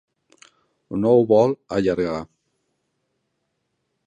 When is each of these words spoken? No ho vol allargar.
No 1.03 1.11
ho 1.17 1.21
vol 1.33 1.53
allargar. 1.77 2.17